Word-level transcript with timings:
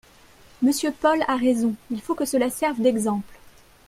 Monsieur 0.63 0.91
Paul 0.91 1.23
a 1.27 1.35
raison, 1.37 1.75
il 1.91 2.01
faut 2.01 2.15
que 2.15 2.25
cela 2.25 2.49
serve 2.49 2.81
d’exemple 2.81 3.37